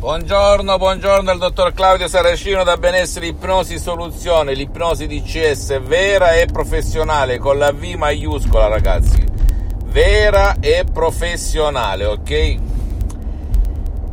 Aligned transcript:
Buongiorno, 0.00 0.78
buongiorno 0.78 1.30
al 1.30 1.36
dottor 1.36 1.74
Claudio 1.74 2.08
Saracino 2.08 2.64
da 2.64 2.78
Benessere 2.78 3.26
Ipnosi 3.26 3.78
Soluzione, 3.78 4.54
l'ipnosi 4.54 5.06
DCS 5.06 5.78
vera 5.82 6.32
e 6.32 6.46
professionale 6.46 7.36
con 7.36 7.58
la 7.58 7.70
V 7.70 7.82
maiuscola 7.98 8.66
ragazzi, 8.66 9.22
vera 9.84 10.56
e 10.58 10.86
professionale, 10.90 12.06
ok? 12.06 12.56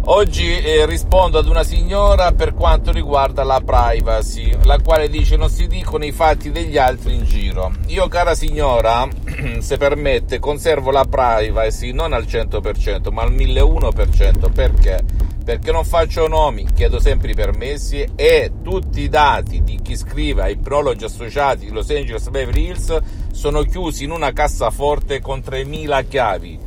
Oggi 0.09 0.59
eh, 0.59 0.85
rispondo 0.85 1.37
ad 1.37 1.47
una 1.47 1.63
signora 1.63 2.33
per 2.33 2.53
quanto 2.53 2.91
riguarda 2.91 3.45
la 3.45 3.61
privacy, 3.63 4.57
la 4.63 4.79
quale 4.81 5.07
dice 5.07 5.37
non 5.37 5.49
si 5.49 5.67
dicono 5.67 6.03
i 6.03 6.11
fatti 6.11 6.51
degli 6.51 6.77
altri 6.77 7.15
in 7.15 7.23
giro. 7.23 7.71
Io, 7.87 8.09
cara 8.09 8.35
signora, 8.35 9.07
se 9.59 9.77
permette, 9.77 10.39
conservo 10.39 10.91
la 10.91 11.05
privacy 11.05 11.93
non 11.93 12.11
al 12.11 12.23
100%, 12.23 13.09
ma 13.09 13.21
al 13.21 13.31
1001%. 13.31 14.51
Perché? 14.51 15.26
Perché 15.47 15.71
non 15.71 15.85
faccio 15.85 16.27
nomi, 16.27 16.67
chiedo 16.75 16.99
sempre 16.99 17.31
i 17.31 17.33
permessi 17.33 18.05
e 18.17 18.51
tutti 18.61 18.99
i 18.99 19.07
dati 19.07 19.63
di 19.63 19.79
chi 19.81 19.95
scrive 19.95 20.41
ai 20.41 20.57
prologi 20.57 21.05
associati 21.05 21.67
di 21.67 21.71
Los 21.71 21.89
Angeles 21.89 22.27
Beverly 22.27 22.65
Hills 22.65 22.97
sono 23.31 23.61
chiusi 23.61 24.03
in 24.03 24.11
una 24.11 24.33
cassaforte 24.33 25.21
con 25.21 25.41
3000 25.41 26.01
chiavi. 26.01 26.59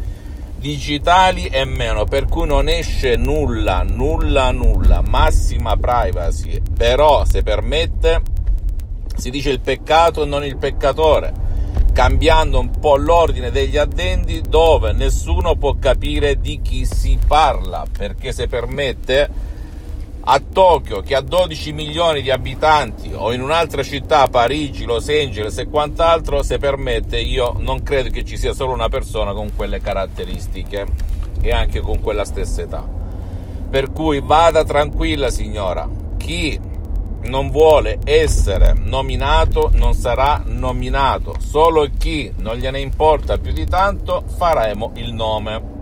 Digitali 0.57 1.49
e 1.49 1.67
meno, 1.67 2.05
per 2.05 2.25
cui 2.25 2.47
non 2.47 2.71
esce 2.71 3.17
nulla, 3.17 3.83
nulla, 3.83 4.51
nulla, 4.51 5.03
massima 5.07 5.77
privacy, 5.77 6.63
però 6.75 7.27
se 7.27 7.43
permette 7.43 8.23
si 9.15 9.29
dice 9.29 9.51
il 9.51 9.61
peccato 9.61 10.23
e 10.23 10.27
non 10.27 10.43
il 10.43 10.57
peccatore, 10.57 11.50
cambiando 11.93 12.59
un 12.59 12.71
po' 12.79 12.97
l'ordine 12.97 13.51
degli 13.51 13.77
addendi 13.77 14.41
dove 14.41 14.93
nessuno 14.93 15.57
può 15.57 15.77
capire 15.79 16.41
di 16.41 16.61
chi 16.63 16.85
si 16.85 17.19
parla, 17.27 17.85
perché 17.97 18.33
se 18.33 18.47
permette 18.47 19.49
a 20.23 20.41
Tokyo 20.41 21.01
che 21.01 21.15
ha 21.15 21.21
12 21.21 21.73
milioni 21.73 22.23
di 22.23 22.31
abitanti 22.31 23.11
o 23.15 23.33
in 23.33 23.41
un'altra 23.41 23.83
città, 23.83 24.29
Parigi, 24.29 24.85
Los 24.85 25.09
Angeles 25.09 25.59
e 25.59 25.69
quant'altro, 25.69 26.43
se 26.43 26.59
permette, 26.59 27.19
io 27.19 27.55
non 27.59 27.83
credo 27.83 28.11
che 28.11 28.25
ci 28.25 28.37
sia 28.37 28.53
solo 28.53 28.73
una 28.73 28.89
persona 28.89 29.33
con 29.33 29.51
quelle 29.57 29.81
caratteristiche 29.81 30.87
e 31.41 31.51
anche 31.53 31.81
con 31.81 32.01
quella 32.01 32.25
stessa 32.25 32.63
età. 32.63 32.87
Per 33.71 33.93
cui 33.93 34.21
vada 34.21 34.65
tranquilla 34.65 35.31
signora, 35.31 35.89
chi 36.17 36.59
non 37.25 37.51
vuole 37.51 37.99
essere 38.05 38.73
nominato 38.75 39.71
non 39.75 39.95
sarà 39.95 40.43
nominato, 40.47 41.35
solo 41.39 41.87
chi 41.99 42.33
non 42.39 42.57
gliene 42.57 42.81
importa 42.81 43.39
più 43.39 43.53
di 43.53 43.67
tanto 43.67 44.25
faremo 44.27 44.93
il 44.95 45.13
nome. 45.13 45.79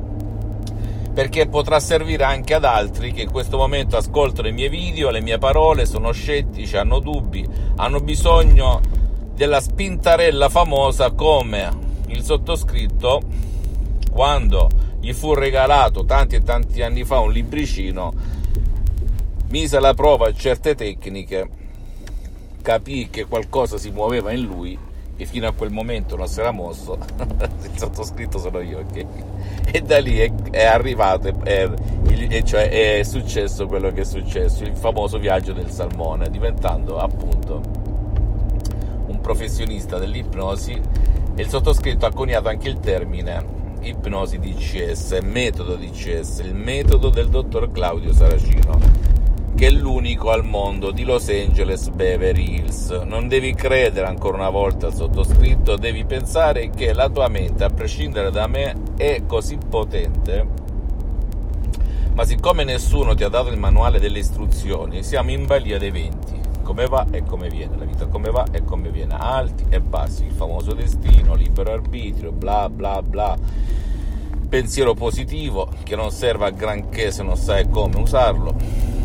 Perché 1.14 1.48
potrà 1.48 1.80
servire 1.80 2.24
anche 2.24 2.54
ad 2.54 2.64
altri 2.64 3.12
che 3.12 3.22
in 3.22 3.30
questo 3.30 3.56
momento 3.56 3.96
ascoltano 3.96 4.48
i 4.48 4.52
miei 4.52 4.68
video, 4.68 5.10
le 5.10 5.20
mie 5.20 5.38
parole, 5.38 5.84
sono 5.84 6.12
scettici, 6.12 6.76
hanno 6.76 7.00
dubbi, 7.00 7.46
hanno 7.76 7.98
bisogno 8.00 8.80
della 9.34 9.60
spintarella 9.60 10.48
famosa 10.48 11.10
come 11.12 11.68
il 12.08 12.22
sottoscritto 12.22 13.20
quando 14.10 14.68
gli 15.00 15.12
fu 15.12 15.34
regalato 15.34 16.04
tanti 16.04 16.36
e 16.36 16.42
tanti 16.42 16.82
anni 16.82 17.04
fa 17.04 17.20
un 17.20 17.30
libricino 17.30 18.12
mise 19.48 19.76
alla 19.76 19.94
prova 19.94 20.32
certe 20.32 20.74
tecniche 20.74 21.48
capì 22.60 23.08
che 23.10 23.24
qualcosa 23.24 23.78
si 23.78 23.90
muoveva 23.90 24.32
in 24.32 24.42
lui 24.42 24.78
che 25.16 25.24
fino 25.26 25.48
a 25.48 25.52
quel 25.52 25.72
momento 25.72 26.14
non 26.14 26.28
si 26.28 26.38
era 26.38 26.52
mosso, 26.52 26.96
il 27.26 27.76
sottoscritto 27.76 28.38
sono 28.38 28.60
io, 28.60 28.78
ok? 28.78 29.04
E 29.72 29.80
da 29.80 29.98
lì 29.98 30.18
è, 30.18 30.32
è 30.50 30.64
arrivato, 30.64 31.26
è, 31.42 31.68
è, 31.68 32.42
cioè 32.44 32.98
è 32.98 33.02
successo 33.02 33.66
quello 33.66 33.90
che 33.90 34.02
è 34.02 34.04
successo, 34.04 34.62
il 34.62 34.76
famoso 34.76 35.18
viaggio 35.18 35.52
del 35.52 35.70
salmone, 35.70 36.30
diventando 36.30 36.98
appunto 36.98 37.60
un 39.06 39.20
professionista 39.20 39.98
dell'ipnosi. 39.98 40.80
E 41.34 41.42
il 41.42 41.48
sottoscritto 41.48 42.06
ha 42.06 42.12
coniato 42.12 42.48
anche 42.48 42.68
il 42.68 42.78
termine 42.78 43.44
ipnosi 43.80 44.38
DCS, 44.38 45.18
metodo 45.22 45.74
DCS, 45.74 46.38
il 46.44 46.54
metodo 46.54 47.08
del 47.08 47.28
dottor 47.28 47.72
Claudio 47.72 48.12
Saracino 48.12 49.16
che 49.58 49.66
è 49.66 49.70
l'unico 49.70 50.30
al 50.30 50.44
mondo 50.44 50.92
di 50.92 51.02
Los 51.02 51.28
Angeles 51.30 51.88
Beverly 51.88 52.58
Hills. 52.58 52.90
Non 52.90 53.26
devi 53.26 53.54
credere 53.54 54.06
ancora 54.06 54.36
una 54.36 54.50
volta 54.50 54.86
al 54.86 54.94
sottoscritto, 54.94 55.74
devi 55.74 56.04
pensare 56.04 56.70
che 56.70 56.92
la 56.92 57.08
tua 57.08 57.26
mente, 57.26 57.64
a 57.64 57.68
prescindere 57.68 58.30
da 58.30 58.46
me, 58.46 58.76
è 58.96 59.24
così 59.26 59.58
potente. 59.68 60.46
Ma 62.14 62.24
siccome 62.24 62.62
nessuno 62.62 63.16
ti 63.16 63.24
ha 63.24 63.28
dato 63.28 63.48
il 63.48 63.58
manuale 63.58 63.98
delle 63.98 64.20
istruzioni, 64.20 65.02
siamo 65.02 65.32
in 65.32 65.44
balia 65.44 65.76
dei 65.76 65.90
venti. 65.90 66.40
Come 66.62 66.86
va 66.86 67.08
e 67.10 67.24
come 67.24 67.48
viene, 67.48 67.76
la 67.78 67.84
vita 67.84 68.06
come 68.06 68.30
va 68.30 68.46
e 68.52 68.62
come 68.62 68.90
viene, 68.90 69.16
alti 69.18 69.64
e 69.70 69.80
bassi, 69.80 70.24
il 70.24 70.34
famoso 70.34 70.72
destino, 70.72 71.34
libero 71.34 71.72
arbitrio, 71.72 72.30
bla 72.30 72.70
bla 72.70 73.02
bla 73.02 73.36
pensiero 74.48 74.94
positivo 74.94 75.68
che 75.82 75.94
non 75.94 76.10
serve 76.10 76.46
a 76.46 76.50
granché 76.50 77.10
se 77.10 77.22
non 77.22 77.36
sai 77.36 77.68
come 77.68 77.98
usarlo 77.98 78.97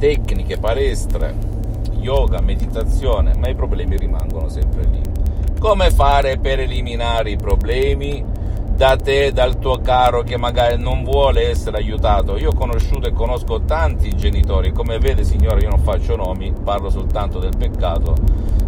tecniche, 0.00 0.56
palestre, 0.56 1.34
yoga, 2.00 2.40
meditazione, 2.40 3.34
ma 3.38 3.48
i 3.48 3.54
problemi 3.54 3.98
rimangono 3.98 4.48
sempre 4.48 4.84
lì. 4.90 5.00
Come 5.60 5.90
fare 5.90 6.38
per 6.38 6.58
eliminare 6.58 7.32
i 7.32 7.36
problemi 7.36 8.24
da 8.74 8.96
te, 8.96 9.30
dal 9.30 9.58
tuo 9.58 9.78
caro 9.82 10.22
che 10.22 10.38
magari 10.38 10.82
non 10.82 11.04
vuole 11.04 11.50
essere 11.50 11.76
aiutato? 11.76 12.38
Io 12.38 12.48
ho 12.48 12.54
conosciuto 12.54 13.08
e 13.08 13.12
conosco 13.12 13.60
tanti 13.60 14.16
genitori, 14.16 14.72
come 14.72 14.98
vede 14.98 15.22
signore 15.22 15.60
io 15.60 15.68
non 15.68 15.80
faccio 15.80 16.16
nomi, 16.16 16.50
parlo 16.64 16.88
soltanto 16.88 17.38
del 17.38 17.54
peccato, 17.58 18.14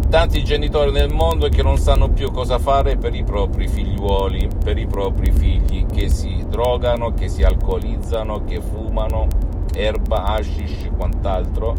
tanti 0.09 0.43
genitori 0.43 0.91
nel 0.91 1.11
mondo 1.11 1.49
che 1.49 1.63
non 1.63 1.77
sanno 1.77 2.09
più 2.09 2.29
cosa 2.29 2.59
fare 2.59 2.95
per 2.95 3.15
i 3.15 3.23
propri 3.23 3.67
figliuoli, 3.67 4.49
per 4.63 4.77
i 4.77 4.85
propri 4.85 5.31
figli 5.31 5.87
che 5.87 6.09
si 6.09 6.45
drogano, 6.47 7.15
che 7.15 7.27
si 7.27 7.41
alcolizzano, 7.41 8.43
che 8.43 8.61
fumano 8.61 9.52
erba, 9.73 10.23
hashish 10.23 10.85
e 10.85 10.91
quant'altro, 10.95 11.75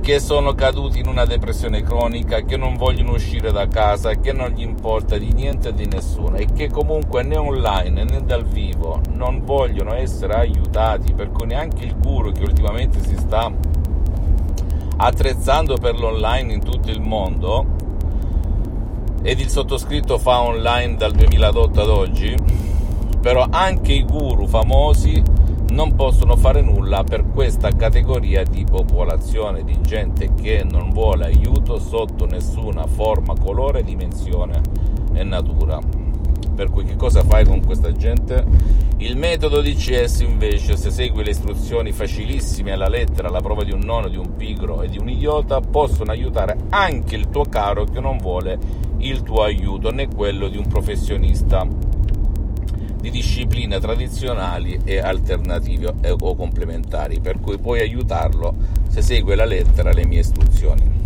che 0.00 0.18
sono 0.18 0.54
caduti 0.54 0.98
in 0.98 1.08
una 1.08 1.24
depressione 1.24 1.82
cronica, 1.82 2.40
che 2.40 2.56
non 2.56 2.76
vogliono 2.76 3.12
uscire 3.12 3.52
da 3.52 3.68
casa, 3.68 4.14
che 4.14 4.32
non 4.32 4.48
gli 4.48 4.62
importa 4.62 5.18
di 5.18 5.32
niente 5.32 5.68
e 5.68 5.74
di 5.74 5.86
nessuno 5.86 6.36
e 6.36 6.46
che 6.52 6.68
comunque 6.70 7.22
né 7.22 7.36
online 7.36 8.04
né 8.04 8.22
dal 8.24 8.44
vivo 8.44 9.00
non 9.12 9.44
vogliono 9.44 9.94
essere 9.94 10.34
aiutati, 10.34 11.12
per 11.12 11.30
cui 11.30 11.46
neanche 11.46 11.84
il 11.84 11.96
guru 11.96 12.32
che 12.32 12.42
ultimamente 12.42 12.98
si 13.04 13.16
sta 13.16 13.52
attrezzando 14.96 15.76
per 15.76 15.98
l'online 15.98 16.52
in 16.52 16.62
tutto 16.62 16.90
il 16.90 17.00
mondo 17.00 17.66
ed 19.22 19.38
il 19.38 19.48
sottoscritto 19.48 20.18
fa 20.18 20.40
online 20.40 20.96
dal 20.96 21.12
2008 21.12 21.80
ad 21.80 21.88
oggi, 21.88 22.34
però 23.20 23.46
anche 23.50 23.92
i 23.92 24.04
guru 24.04 24.46
famosi 24.46 25.22
non 25.70 25.94
possono 25.94 26.36
fare 26.36 26.62
nulla 26.62 27.04
per 27.04 27.26
questa 27.26 27.70
categoria 27.70 28.42
di 28.42 28.64
popolazione, 28.64 29.62
di 29.64 29.80
gente 29.80 30.34
che 30.34 30.64
non 30.68 30.90
vuole 30.90 31.26
aiuto 31.26 31.78
sotto 31.78 32.26
nessuna 32.26 32.86
forma, 32.86 33.34
colore, 33.38 33.82
dimensione 33.82 34.60
e 35.12 35.22
natura. 35.22 35.78
Per 36.54 36.70
cui 36.70 36.84
che 36.84 36.96
cosa 36.96 37.22
fai 37.22 37.44
con 37.44 37.64
questa 37.64 37.92
gente? 37.92 38.44
Il 38.98 39.16
metodo 39.16 39.62
DCS 39.62 40.20
invece, 40.20 40.76
se 40.76 40.90
segui 40.90 41.24
le 41.24 41.30
istruzioni 41.30 41.92
facilissime 41.92 42.72
alla 42.72 42.88
lettera, 42.88 43.28
alla 43.28 43.40
prova 43.40 43.64
di 43.64 43.72
un 43.72 43.80
nono, 43.80 44.08
di 44.08 44.16
un 44.16 44.36
pigro 44.36 44.82
e 44.82 44.88
di 44.88 44.98
un 44.98 45.08
idiota, 45.08 45.60
possono 45.60 46.10
aiutare 46.10 46.56
anche 46.68 47.16
il 47.16 47.30
tuo 47.30 47.44
caro 47.44 47.84
che 47.84 48.00
non 48.00 48.18
vuole 48.18 48.58
il 48.98 49.22
tuo 49.22 49.42
aiuto 49.42 49.90
né 49.90 50.08
quello 50.08 50.48
di 50.48 50.58
un 50.58 50.66
professionista 50.66 51.66
di 53.00 53.10
discipline 53.10 53.80
tradizionali 53.80 54.80
e 54.84 54.98
alternative 54.98 55.94
o 56.20 56.36
complementari, 56.36 57.20
per 57.20 57.40
cui 57.40 57.58
puoi 57.58 57.80
aiutarlo 57.80 58.54
se 58.88 59.02
segue 59.02 59.34
la 59.34 59.44
lettera 59.44 59.92
le 59.92 60.04
mie 60.04 60.20
istruzioni. 60.20 60.98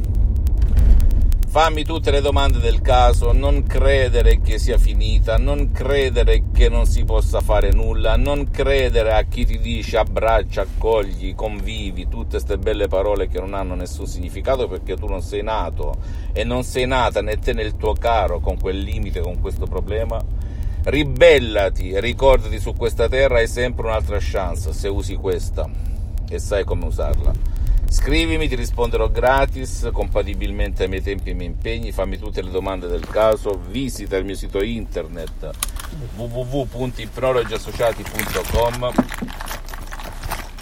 Fammi 1.54 1.84
tutte 1.84 2.10
le 2.10 2.20
domande 2.20 2.58
del 2.58 2.80
caso, 2.80 3.30
non 3.30 3.62
credere 3.62 4.40
che 4.40 4.58
sia 4.58 4.76
finita, 4.76 5.38
non 5.38 5.70
credere 5.70 6.46
che 6.52 6.68
non 6.68 6.84
si 6.84 7.04
possa 7.04 7.40
fare 7.40 7.70
nulla, 7.70 8.16
non 8.16 8.50
credere 8.50 9.12
a 9.12 9.22
chi 9.22 9.46
ti 9.46 9.60
dice 9.60 9.98
abbraccia, 9.98 10.62
accogli, 10.62 11.36
convivi, 11.36 12.08
tutte 12.08 12.30
queste 12.30 12.58
belle 12.58 12.88
parole 12.88 13.28
che 13.28 13.38
non 13.38 13.54
hanno 13.54 13.76
nessun 13.76 14.08
significato 14.08 14.66
perché 14.66 14.96
tu 14.96 15.06
non 15.06 15.22
sei 15.22 15.44
nato 15.44 15.94
e 16.32 16.42
non 16.42 16.64
sei 16.64 16.88
nata 16.88 17.22
né 17.22 17.38
te 17.38 17.52
né 17.52 17.62
il 17.62 17.76
tuo 17.76 17.92
caro 17.92 18.40
con 18.40 18.58
quel 18.58 18.80
limite, 18.80 19.20
con 19.20 19.40
questo 19.40 19.66
problema 19.66 20.20
Ribellati 20.84 21.98
ricordati 21.98 22.60
su 22.60 22.74
questa 22.74 23.08
terra 23.08 23.38
hai 23.38 23.48
sempre 23.48 23.86
un'altra 23.86 24.18
chance 24.20 24.74
se 24.74 24.88
usi 24.88 25.14
questa 25.14 25.66
e 26.28 26.38
sai 26.38 26.64
come 26.64 26.84
usarla. 26.84 27.32
Scrivimi, 27.88 28.48
ti 28.48 28.54
risponderò 28.54 29.08
gratis, 29.08 29.88
compatibilmente 29.92 30.82
ai 30.82 30.90
miei 30.90 31.02
tempi 31.02 31.28
e 31.28 31.30
ai 31.30 31.36
miei 31.36 31.48
impegni. 31.48 31.92
Fammi 31.92 32.18
tutte 32.18 32.42
le 32.42 32.50
domande 32.50 32.86
del 32.86 33.06
caso. 33.06 33.58
Visita 33.68 34.16
il 34.16 34.24
mio 34.24 34.34
sito 34.34 34.62
internet 34.62 35.50
www.ipnologiassociati.com 36.16 38.92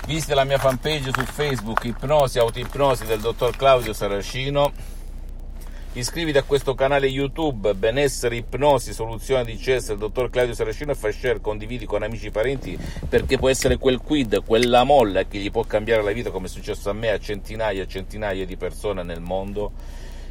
Visita 0.07 0.35
la 0.35 0.45
mia 0.45 0.59
fanpage 0.59 1.11
su 1.13 1.25
Facebook, 1.25 1.85
Ipnosi, 1.85 2.39
Autoipnosi 2.39 3.07
del 3.07 3.21
dottor 3.21 3.57
Claudio 3.57 3.93
Saracino. 3.93 4.73
Iscriviti 5.95 6.39
a 6.39 6.43
questo 6.43 6.75
canale 6.75 7.07
YouTube, 7.07 7.75
Benessere, 7.75 8.37
Ipnosi, 8.37 8.95
Soluzione 8.95 9.45
di 9.45 9.57
CS 9.57 9.89
del 9.89 9.99
dottor 9.99 10.31
Claudio 10.31 10.55
Saracino 10.55 10.93
e 10.93 10.95
fai 10.95 11.13
share, 11.13 11.43
condividi 11.43 11.85
con 11.85 12.03
amici 12.03 12.29
e 12.29 12.31
parenti 12.31 12.79
perché 13.07 13.37
può 13.37 13.51
essere 13.51 13.77
quel 13.77 13.99
quid, 13.99 14.43
quella 14.43 14.85
molla 14.85 15.27
che 15.27 15.37
gli 15.37 15.51
può 15.51 15.65
cambiare 15.65 16.03
la 16.03 16.13
vita 16.13 16.31
come 16.31 16.47
è 16.47 16.49
successo 16.49 16.89
a 16.89 16.95
me, 16.95 17.11
a 17.11 17.19
centinaia 17.19 17.83
e 17.83 17.87
centinaia 17.87 18.47
di 18.47 18.57
persone 18.57 19.03
nel 19.03 19.21
mondo. 19.21 19.73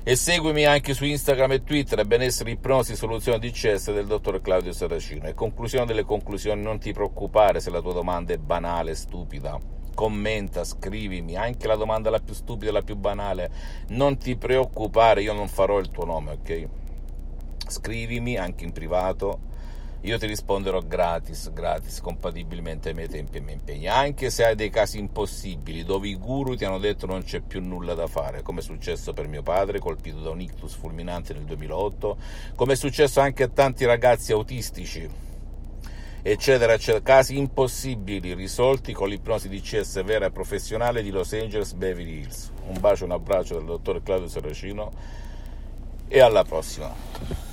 E 0.01 0.15
seguimi 0.15 0.65
anche 0.65 0.95
su 0.95 1.05
Instagram 1.05 1.51
e 1.51 1.63
Twitter, 1.63 2.03
Benessere, 2.07 2.49
Ipnosi, 2.49 2.95
Soluzione 2.95 3.37
di 3.37 3.51
CS 3.51 3.93
del 3.93 4.07
dottor 4.07 4.41
Claudio 4.41 4.71
Saracino. 4.71 5.27
E 5.27 5.35
conclusione 5.35 5.85
delle 5.85 6.05
conclusioni, 6.05 6.59
non 6.59 6.79
ti 6.79 6.91
preoccupare 6.91 7.59
se 7.59 7.69
la 7.69 7.81
tua 7.81 7.93
domanda 7.93 8.33
è 8.33 8.37
banale, 8.37 8.95
stupida 8.95 9.59
commenta, 10.01 10.63
scrivimi, 10.63 11.35
anche 11.35 11.67
la 11.67 11.75
domanda 11.75 12.09
la 12.09 12.17
più 12.17 12.33
stupida, 12.33 12.71
la 12.71 12.81
più 12.81 12.95
banale, 12.95 13.51
non 13.89 14.17
ti 14.17 14.35
preoccupare, 14.35 15.21
io 15.21 15.31
non 15.31 15.47
farò 15.47 15.77
il 15.77 15.91
tuo 15.91 16.05
nome, 16.05 16.31
ok? 16.31 16.67
Scrivimi 17.67 18.35
anche 18.35 18.63
in 18.63 18.71
privato, 18.71 19.39
io 20.01 20.17
ti 20.17 20.25
risponderò 20.25 20.79
gratis, 20.79 21.53
gratis, 21.53 22.01
compatibilmente 22.01 22.89
ai 22.89 22.95
miei 22.95 23.09
tempi 23.09 23.35
e 23.35 23.37
ai 23.37 23.45
miei 23.45 23.57
impegni, 23.57 23.87
anche 23.89 24.31
se 24.31 24.43
hai 24.43 24.55
dei 24.55 24.71
casi 24.71 24.97
impossibili 24.97 25.83
dove 25.83 26.07
i 26.07 26.15
guru 26.15 26.55
ti 26.55 26.65
hanno 26.65 26.79
detto 26.79 27.05
non 27.05 27.21
c'è 27.21 27.41
più 27.41 27.61
nulla 27.61 27.93
da 27.93 28.07
fare, 28.07 28.41
come 28.41 28.61
è 28.61 28.63
successo 28.63 29.13
per 29.13 29.27
mio 29.27 29.43
padre, 29.43 29.77
colpito 29.77 30.19
da 30.21 30.31
un 30.31 30.41
ictus 30.41 30.73
fulminante 30.73 31.35
nel 31.35 31.43
2008, 31.43 32.17
come 32.55 32.73
è 32.73 32.75
successo 32.75 33.19
anche 33.19 33.43
a 33.43 33.49
tanti 33.49 33.85
ragazzi 33.85 34.31
autistici 34.31 35.29
eccetera, 36.21 36.73
eccetera, 36.73 37.03
casi 37.03 37.37
impossibili 37.37 38.33
risolti 38.33 38.93
con 38.93 39.09
l'ipnosi 39.09 39.49
DCS 39.49 40.03
vera 40.03 40.27
e 40.27 40.31
professionale 40.31 41.01
di 41.01 41.09
Los 41.09 41.33
Angeles 41.33 41.73
Beverly 41.73 42.19
Hills. 42.19 42.51
Un 42.67 42.79
bacio, 42.79 43.05
un 43.05 43.11
abbraccio 43.11 43.55
dal 43.55 43.65
dottor 43.65 44.03
Claudio 44.03 44.27
Saracino 44.27 44.91
e 46.07 46.19
alla 46.19 46.43
prossima. 46.43 47.50